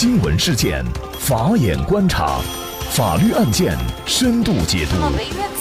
[0.00, 0.84] 新闻事件，
[1.18, 2.38] 法眼观察，
[2.92, 3.76] 法律案件
[4.06, 4.94] 深度解读，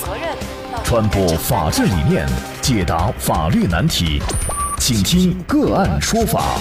[0.05, 0.37] 责任
[0.83, 2.23] 传播法治理念，
[2.61, 4.21] 解答法律难题，
[4.77, 6.59] 请听个案说法。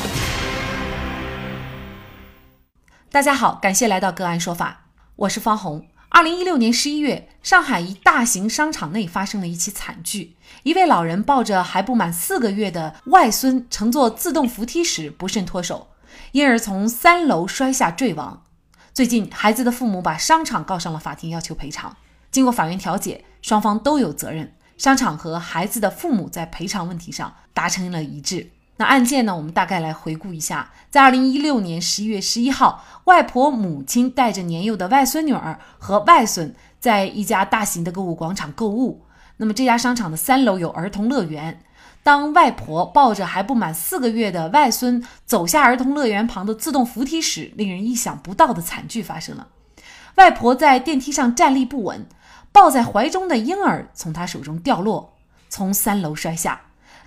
[3.10, 4.86] 大家好，感谢来到个案说法，
[5.16, 5.86] 我是方红。
[6.08, 10.36] 二零一六年十一月，上海一大型商场内发生了一起惨剧。
[10.62, 15.88] 一位老人抱着还不满四个月的外孙乘坐自动扶梯时不慎脱手，
[16.32, 18.42] 因而从三楼摔下坠亡。
[18.92, 21.96] 最近，孩子的父母把商场告上了法庭，要求赔偿。
[22.30, 24.54] 经过法院调解，双方都有责任。
[24.78, 28.50] 商场和孩子的父母在赔偿问题上达成了一致。
[28.78, 29.34] 那案件呢？
[29.34, 39.06] 我们大概来回顾一下，在二零一六年十一月十一号，外婆母亲带着年幼的外孙女儿和外孙在一家大型的购物广场购物。
[39.38, 41.62] 那么这家商场的三楼有儿童乐园。
[42.06, 49.48] 当外婆抱着还不满四个月的外孙走下儿童乐园旁的自动扶梯时，令人意想不到的惨剧发生了。
[50.14, 52.06] 外婆在电梯上站立不稳，
[52.52, 55.16] 抱在怀中的婴儿从她手中掉落，
[55.48, 56.60] 从三楼摔下。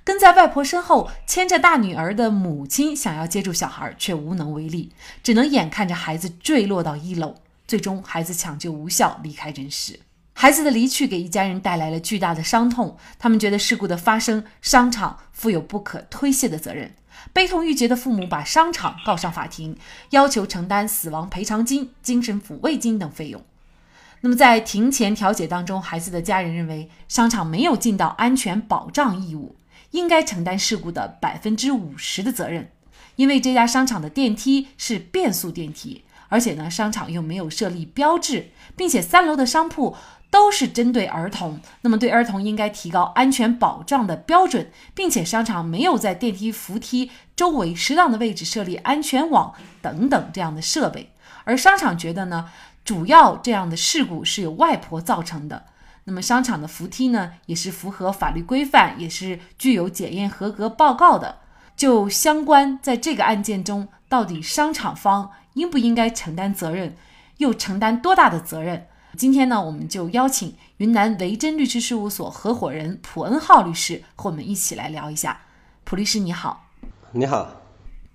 [0.04, 4.92] 跟在外婆身后牵着大女儿的母亲想要接住小孩，却无能为力，
[5.24, 7.36] 只能眼看着孩子坠落到一楼。
[7.66, 10.02] 最终，孩子抢救无效，离开人世。
[10.42, 16.94] 孩子的离去给一家人带来了巨大的伤痛，他们觉得事故的发生，商场负有不可推卸的责任。
[17.34, 19.76] 悲痛欲绝的父母把商场告上法庭，
[20.12, 23.44] 要求承担死亡赔偿金、精神抚慰金等费用。
[24.22, 29.58] 那么，在庭前调解当中，孩子的家人认为商场没有尽到安全保障义务。
[29.92, 32.72] 应该承担事故的百分之五十的责任，
[33.18, 39.98] 因为这家商场的电梯是变速电梯，而且呢，商场又没有设立标志，并且三楼的商铺
[40.32, 51.12] 都是针对儿童，那么对儿童应该提高安全保障的标准，并且商场没有在电梯扶梯周围适当的位置设立安全网等等这样的设备，
[51.46, 52.50] 而商场觉得呢，
[52.86, 55.66] 主要这样的事故是由外婆造成的。
[56.06, 61.38] 那么商场的扶梯呢，也是符合法律规范，也是具有检验合格报告的。
[61.76, 66.98] 就相关在这个案件中，到底商场方应不应该承担责任，
[67.38, 68.88] 又承担多大的责任？
[69.18, 75.42] 今天呢，我们就邀请云南维珍律师事务所合伙人普恩浩律师和我们一起来聊一下。
[75.84, 76.68] 普律师你好，
[77.12, 77.56] 你好。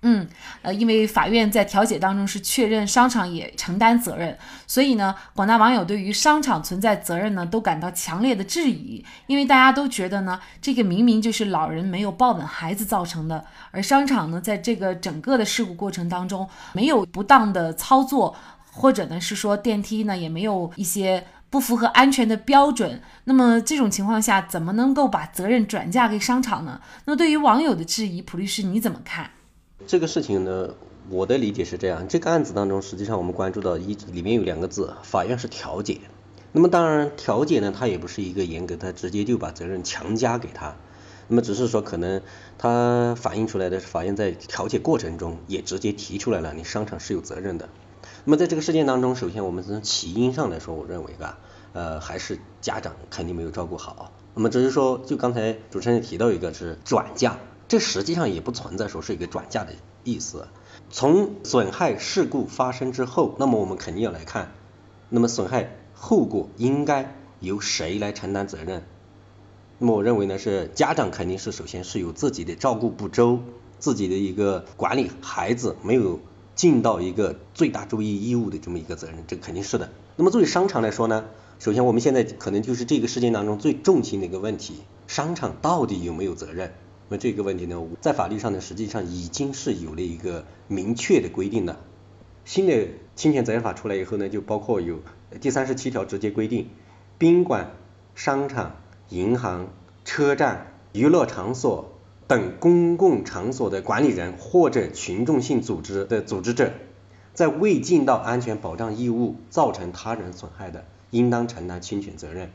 [0.07, 0.27] 嗯，
[0.61, 18.35] 呃，因为法院在调解当中是确认商场也承担责任，所以呢，广大网友对于商场存在责任呢都感到强烈的质疑，因为大家都觉得呢，这个明明就是老人没有抱稳孩子造成的，而商场呢在这个整个的事故过程当中没有不当的操作，
[18.75, 26.81] 或者呢是说电梯呢也没有一些不符合安全的标准，那么这种情况下怎么能够把责任转嫁给商场呢？
[27.05, 29.31] 那对于网友的质疑，普律师你怎么看？
[29.87, 30.69] 这个事情呢，
[31.09, 36.01] 我的理解是这样，这个案子当中，实际上我们关注到一里面有两个字，法院是调解。
[36.51, 40.75] 那么当然调解呢，它也不是一个严格，它直接就把责任强加给他。
[41.27, 42.21] 那么只是说可能
[42.57, 47.69] 它反映出来的法院在调解过程中也直接提出来了，你商场是有责任的。
[48.27, 51.37] 那么在这个事件当中，首先我们从起因上来说，我认为啊，
[51.73, 54.11] 呃，还是家长肯定没有照顾好。
[54.33, 57.37] 那么只是说，就刚才主持人提到一个是转嫁。
[57.67, 60.47] 这实际上也不存在说是一个转嫁的意思。
[60.89, 64.51] 从损害事故发生之后，那么我们肯定要来看，
[65.09, 68.83] 那么损害后果应该由谁来承担责任？
[69.77, 73.39] 那么我认为呢，是家长肯定是首先是有自己的照顾不周，
[73.77, 76.19] 自己的一个管理孩子没有
[76.55, 79.89] 尽到一个最大注意义务的这么一个责任，这肯定是的。
[80.15, 81.25] 那么作为商场来说呢，
[81.59, 84.75] 首先我们现在可能就是这个事件当中最重心的一个问题，
[85.07, 86.73] 商场到底有没有责任？
[87.09, 91.77] 那这个问题呢，在法律上呢，实际上已经是有了一个明确的规定的。
[92.45, 94.99] 新的侵权责任法出来以后呢，就包括有
[95.41, 96.69] 第三十七条直接规定，
[97.17, 97.71] 宾馆、
[98.15, 98.77] 商场、
[99.09, 99.67] 银行、
[100.03, 101.94] 车站、娱乐场所
[102.27, 106.71] 等公共场所的管理人或者群众性组织的组织者，
[107.33, 112.51] 在未尽到安全保障义务造成他人损害的，应当承担侵权责任。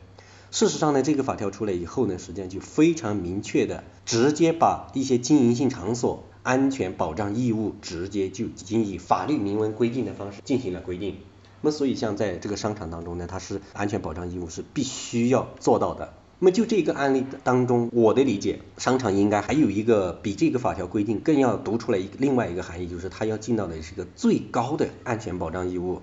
[0.51, 11.19] 事实上呢，这个法条出来以后呢，实际上就非常明确的，直接把一些经营性场所安全保障义务，直接就已经以法律明文规定的方式进行了规定。
[11.61, 16.15] 那么，所以像在这个商场当中呢，它是安全保障义务是必须要做到的。
[16.43, 26.01] 那么就这个案例当中，我的理解，商场应该还有一个比这个法条规定更要读出来一另外一个含义，就是他要尽到的是一个最高的安全保障义务。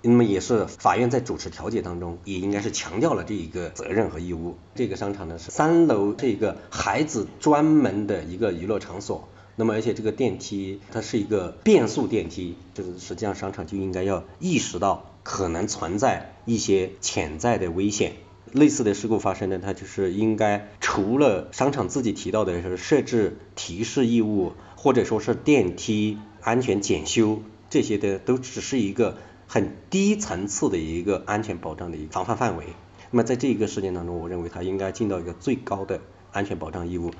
[0.00, 4.56] 那么也是法院在主持调解当中，也应该是强调了这一个责任和义务。
[4.74, 18.14] 这个商场呢是三楼这个孩子专门的一个娱乐场所，那么而且这个电梯它是一个变速电梯，就是实际上商场就应该要意识到可能存在一些潜在的危险。
[18.52, 32.66] 类似的事故发生呢，它就是应该除了商场自己提到的是设置提示义务，或者说是电梯安全检修这些的，都只是一个很低层次的一个安全保障的一个防范范围。
[33.10, 36.00] 那么在这一个事件当中，我认为它应该尽到一个最高的
[36.32, 37.10] 安全保障义务。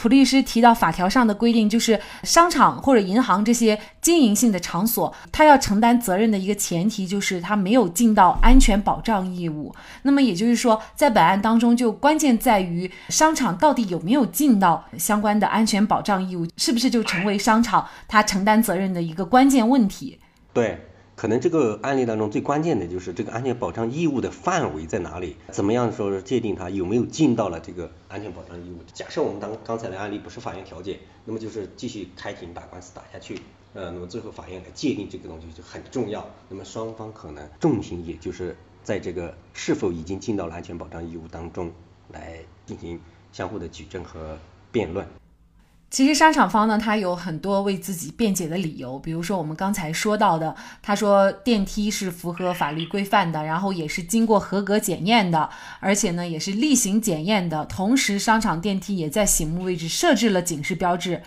[0.00, 9.74] 普律师提到法条上的规定，就是商场或者银行这些经营性的场所，他要承担责任的一个前提就是他没有尽到安全保障义务。
[10.04, 20.18] 那么也就是说，在本案当中，就关键在于商场到底有没有尽到相关的安全保障义务，是不是就成为商场他承担责任的一个关键问题？
[20.54, 20.78] 对。
[21.20, 25.36] 可能这个案例当中最关键的就是这个安全保障义务的范围在哪里？
[25.50, 28.78] 怎么样说是界定它有没有尽到了这个安全保障义务？
[28.94, 33.38] 假设我们当刚才的案例不是法院调解，那么就是继续开庭打官司打下去，
[33.74, 36.26] 呃，那么最后法院来界定这个东西就很重要。
[36.48, 41.70] 那么双方可能重心也就是在这个是否已经尽到了安全保障义务当中
[42.08, 42.98] 来进行
[43.30, 44.38] 相互的举证和
[44.72, 45.06] 辩论。
[45.90, 55.50] 其实商场方呢，他有很多为自己辩解的理由，比如说我们刚才说到的，他说电梯是符合法律规范的，然后也是经过合格检验的，
[55.80, 61.22] 而且呢也是例行检验的，同时商场电梯也在醒目位置设置了警示标志。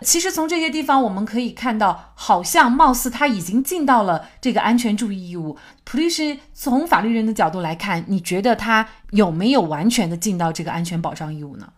[0.00, 5.58] 其实从这些地方我们可以看到，好像貌似他已经尽到了这个安全注意义务。
[5.84, 11.68] 普律师从法律人的角度来看，你觉得他有没有完全的尽到这个安全保障义务呢？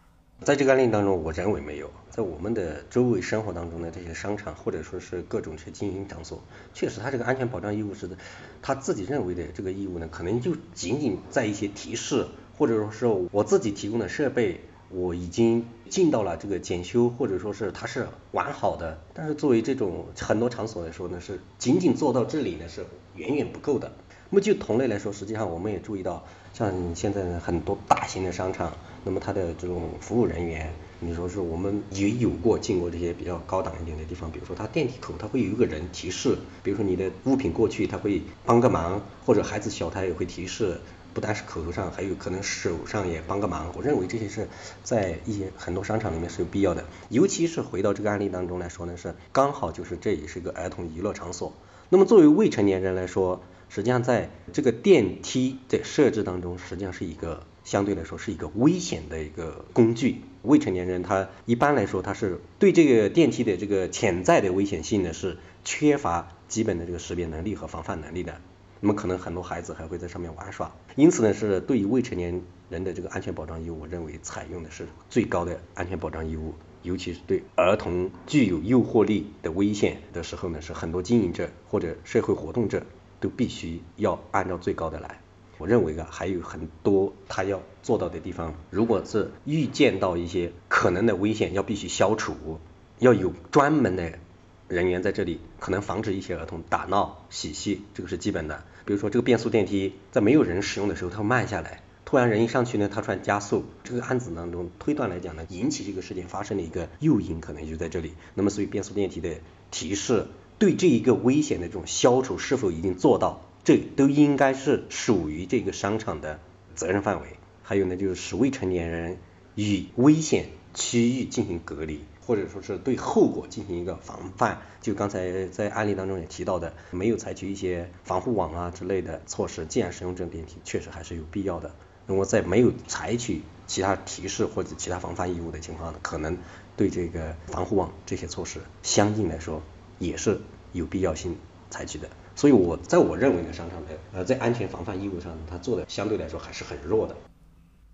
[0.45, 1.91] 在这个案例当中，我认为没有。
[2.11, 6.41] 在我们的周围生活当中的这些商场或者说是各种些经营场所，
[6.73, 8.17] 确实他这个安全保障义务是的，
[8.63, 12.27] 他自己认为的这个义务呢，可能就仅仅在一些提示，
[12.57, 19.01] 或者说是我自己提供的设备，我已经尽到了这个检修，或者说是它是完好的。
[19.15, 22.87] 但是作为这种很多场所来说呢，是仅仅做到这里呢是
[23.17, 23.93] 远远不够的。
[24.31, 26.27] 那么就同类来说，实际上我们也注意到，
[26.59, 28.73] 像现在很多大型的商场。
[29.05, 40.81] 那么它的这种服务人员，你说是我们也有过进过这些比较高档一点的地方，比如说它电梯口它会有一个人提示，比如说你的物品过去，他会帮个忙，或者孩子小他也会提示，
[41.15, 43.73] 不单是口头上，还有可能手上也帮个忙。
[43.77, 44.49] 我认为这些是
[44.83, 51.53] 在一些很多商场里面是有必要的，尤其是回到这个案例当中来说呢，是刚好就是这也是一个儿童娱乐场所。
[51.89, 57.47] 那么作为未成年人来说，实际上在这个电梯的设置当中，实际上是一个。
[57.65, 65.37] 相对来说是一个危险的一个工具，未成年人他一般来说他是对这个电梯的这个潜在的危险性呢是
[65.67, 68.41] 缺乏基本的这个识别能力和防范能力的，
[68.81, 82.87] 那么可能很多孩子还会在上面玩耍，因此呢是对于未成年人的这个安全保障义务，我认为采用的是最高的安全保障义务，尤其是对儿童具有诱惑力的危险的时候呢，是很多经营者或者社会活动者
[83.21, 85.21] 都必须要按照最高的来。
[85.59, 88.55] 我认为啊，还有很多他要做到的地方。
[88.71, 92.61] 如果是预见到一些可能的危险，要必须消除，
[93.01, 94.21] 要有专门的
[94.69, 98.63] 人员在这里，可能防止一些儿童打闹嬉戏，这个是基本的。
[98.85, 103.65] 比如说这个变速电梯，在没有人使用的时候，它慢下来，突然人一上去呢，它突然加速。
[103.83, 108.13] 这个案子当中推断来讲呢，引起这个事件发生的一个诱因可能就在这里。
[108.35, 109.35] 那么所以变速电梯的
[109.73, 110.27] 提示，
[110.59, 113.43] 对这一个危险的这种消除是否已经做到？
[113.65, 116.41] 这都应该是属于这个商场的
[116.75, 117.29] 责任范围。
[117.63, 119.19] 还有呢，就是使未成年人
[119.55, 124.63] 与危险区域进行隔离，或者说是对后果进行一个防范。
[124.81, 131.75] 就刚才在案例当中也提到的，没有采取一些防护网啊之类的措施，既然使用这种电梯，确实还是有必要的。
[132.07, 136.39] 如果在没有采取其他提示或者其他防范义务的情况呢，可能
[136.75, 139.61] 对这个防护网这些措施，相应来说
[139.99, 140.41] 也是
[140.73, 141.37] 有必要性
[141.71, 142.09] 采取的。
[142.35, 147.17] 所以，我在我认为的，商场的呃，在安全防范义务上，它做的相对来说还是很弱的。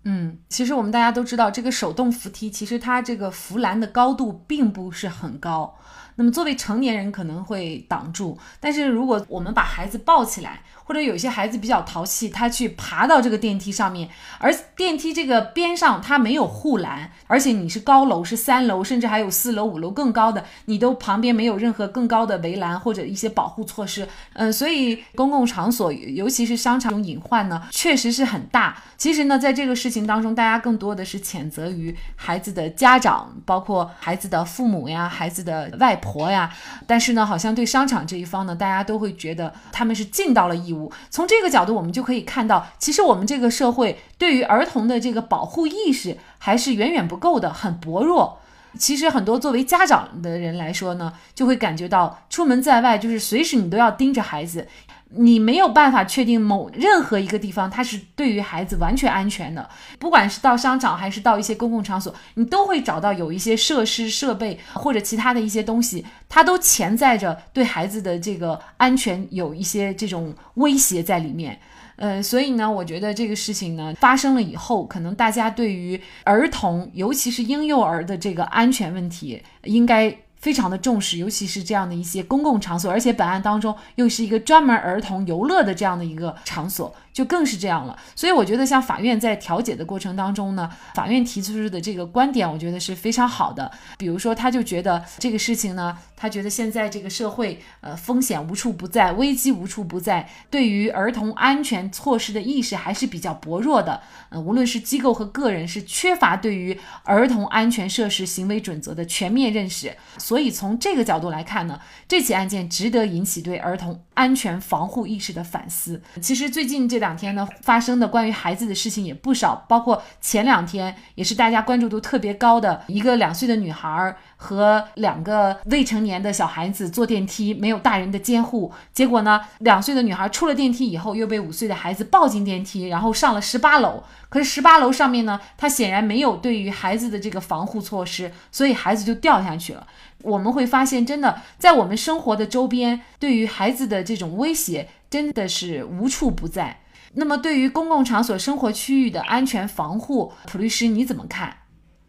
[0.03, 5.75] 嗯，其实我们大家都知道，这个手动扶梯其实它这个扶栏的高度并不是很高。
[6.15, 14.07] 那么作为成年人可能会挡住，但是如果我们把孩子抱起来，或者有些孩子比较淘气，他去爬到这个电梯上面，
[14.37, 28.77] 而电梯这个边上它没有护栏，而且你是高楼是三楼，甚至还有四楼、五楼更高的，你都旁边没有任何更高的围栏或者一些保护措施，嗯，所以公共场所，尤其是商场这种隐患呢，确实是很大。
[28.95, 36.53] 其实呢，在这个事情当中，大家更多的是谴责于孩子的家长，包括孩子的父母呀、孩子的外活呀，
[36.85, 40.91] 但是呢，好像对商场这一方呢，大家都会觉得他们是尽到了义务。
[41.09, 48.39] 从这个角度，我们就可以看到，其实我们这个社会对于儿童的这个保护意识还是远远不够的，很薄弱。
[48.77, 54.67] 其实很多作为家长的人来说呢，就会感觉到出门在外就是随时你都要盯着孩子。
[55.11, 71.57] 你没有办法确定某任何一个地方它是对于孩子完全安全的，不管是到商场还是到一些公共场所，你都会找到有一些设施设备或者其他的一些东西，它都潜在着对孩子的这个安全有一些这种威胁在里面。
[71.97, 80.17] 呃，所以呢，我觉得这个事情呢发生了以后，可能大家对于儿童，尤其是婴幼儿的这个安全问题，应该。
[80.45, 86.93] 非常的重视，尤其是这样的一些公共场所，而且本案当中又是一个专门儿童游乐的这样的一个场所。
[87.15, 93.71] 就更是这样了，所以我觉得像法院在调解的过程当中呢，法院提出的这个观点，我觉得是非常好的。
[93.97, 104.01] 比如说，他就觉得这个事情呢，他觉得现在这个社会，呃，风险无处不在，危机无处不在，对于儿童安全措施的意识还是比较薄弱的。
[104.27, 109.95] 呃，无论是机构和个人，是缺乏对于儿童安全设施行为准则的全面认识。
[110.17, 111.79] 所以从这个角度来看呢，
[112.09, 116.01] 这起案件值得引起对儿童安全防护意识的反思。
[116.21, 134.03] 其实最近这两天呢，发生的关于孩子的事情也不少，包括前两天也是大家关注度特别高的一个两岁的女孩和两个未成年的小孩子坐电梯，没有大人的监护，结果呢，两岁的女孩出了电梯以后，又被五岁的孩子抱进电梯，然后上了十八楼。
[134.29, 139.85] 可是十八楼上面呢，他显然没有对于孩子的这个防护措施，所以孩子就掉下去了。
[140.23, 146.79] 我们会发现，真的在我们生活的周边，对于孩子的这种威胁真的是无处不在。
[147.17, 151.59] 那么，对于公共场所、生活区域的安全防护，普律师你怎么看？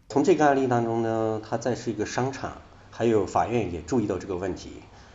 [0.09, 2.61] 从这个案例当中呢，它再是一个商场，
[2.91, 4.73] 还有法院也注意到这个问题。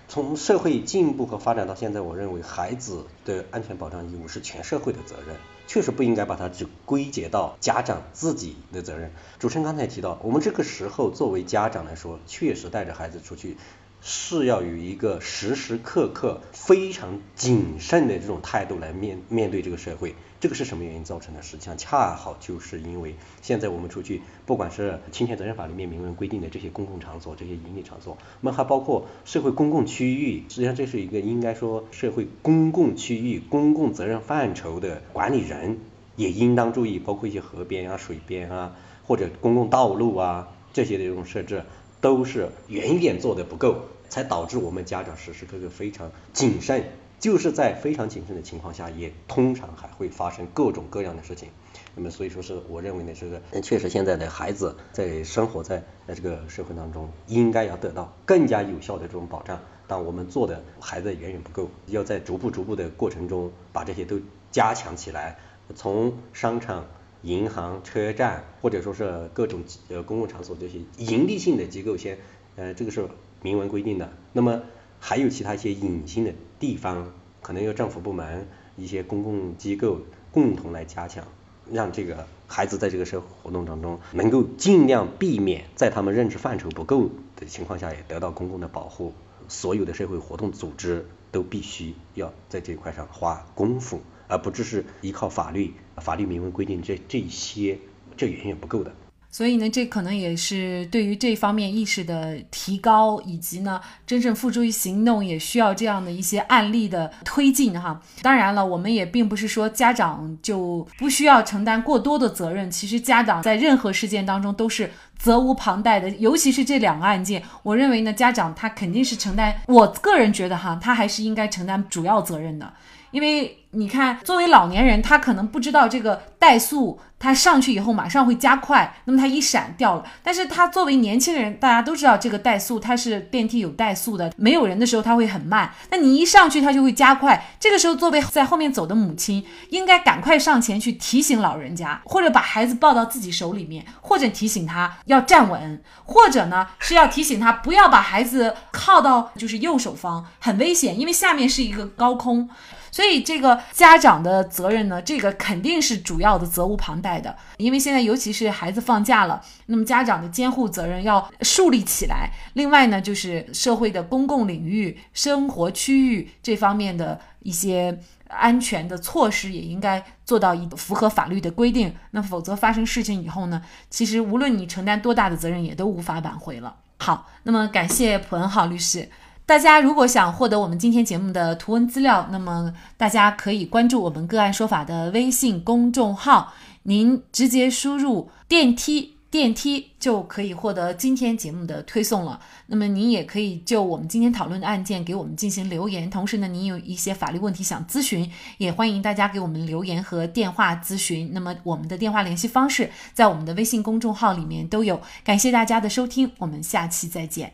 [0.08, 9.12] 从社会进步和发展到现在，我认为孩子的安全保障义务是全社会的责任，确实不应该把它只归结到家长自己的责任。
[9.38, 13.58] 主持人刚才提到，我们这个时候作为家长来说，确实带着孩子出去。
[14.04, 21.40] 是要有一个时时刻刻非常谨慎的这种态度来面面对这个社会，这个是什么原因造成的？
[21.40, 35.78] 实际上恰好就是因为现在我们出去，不管是侵权责任法里面明文规定的这些公共场所、这些营利场所，那么还包括社会公共区域，实际上这是一个应该说社会公共区域、公共责任范畴的管理人
[36.16, 38.74] 也应当注意，包括一些河边啊、水边啊，
[39.06, 41.62] 或者公共道路啊这些的这种设置。
[42.02, 43.76] 都是远远做的不够，
[44.10, 46.84] 才导致我们家长时时刻刻非常谨慎。
[47.20, 51.48] 就是在非常谨慎的情况下，也通常还会发生各种各样的事情。
[51.94, 59.60] 那么，所以说是我认为呢，这个确实现在的孩子在生活在在这个社会当中，应该要得到更加有效的这种保障。
[59.86, 65.38] 但我们做的还在远远不够，要在逐步逐步的过程中把这些都加强起来，
[65.76, 66.84] 从商场。
[67.22, 72.18] 银行、车站，或者说是各种呃公共场所这些盈利性的机构，先
[72.56, 73.08] 呃这个是
[73.42, 74.12] 明文规定的。
[74.32, 74.62] 那么
[74.98, 80.00] 还有其他一些隐性的地方，可能由政府部门、一些公共机构
[80.30, 81.26] 共同来加强，
[81.70, 89.12] 让这个孩子在这个社会活动当中，能够尽量避免在他们认知范畴不够的情况下，也得到公共的保护。
[89.48, 94.00] 所有的社会活动组织都必须要在这一块上花功夫。
[94.28, 97.78] 而不只是依靠法律，法律明文规定这这些，
[98.16, 98.92] 这远远不够的。
[99.34, 107.98] 所以呢，这可能也是对于这方面意识的提高，以及呢真正付诸于行动，也需要这样的一些案例的推进哈。
[108.20, 112.70] 当然了，我们也并不是说家长就不需要承担过多的责任。
[112.70, 119.62] 其实家长在任何事件当中都是责无旁贷的，尤其是这两个案件，我认为呢，家长他肯定是承担。
[119.66, 122.70] 我个人觉得哈，他还是应该承担主要责任的。
[123.12, 130.04] 因为你看，作为老年人，他可能不知道这个怠速，他上去以后马上会加快，那么他一闪掉了。
[130.22, 137.46] 但是他作为年轻人，大家都知道这个怠速，它是电梯有怠速的，没有人的时候它会很慢，那你一上去它就会加快。
[137.58, 152.50] 这个时候，作为在后面走的母亲，应该赶快上前去提醒老人家，或者把孩子抱到自己手里面，或者提醒他要站稳，或者呢是要提醒他不要把孩子靠到就是右手方，很危险，因为下面是一个高空。
[152.92, 157.34] 所以这个家长的责任呢，这个肯定是主要的，责无旁贷的。
[157.56, 162.30] 因为现在尤其是孩子放假了，那么家长的监护责任要树立起来。
[162.52, 171.94] 另外呢，就是社会的公共领域、生活区域这方面的一些安全的措施也应该做到一符合法律的规定。
[172.10, 176.76] 那否则发生事情以后呢，其实无论你承担多大的责任，也都无法挽回了。
[176.98, 179.08] 好，那么感谢普恩浩律师。
[179.44, 192.40] 大家如果想获得我们今天节目的图文资料，那么大家可以关注我们个案说法的微信公众号，您直接输入“电梯电梯就可以获得今天节目的推送了。
[192.66, 196.08] 那么您也可以就我们今天讨论的案件给我们进行留言。
[196.08, 201.30] 同时呢，您有一些法律问题想咨询，也欢迎大家给我们留言和电话咨询。
[201.32, 205.00] 那么我们的电话联系方式在我们的微信公众号里面都有。
[205.24, 207.52] 感谢大家的收听，我们下期再见。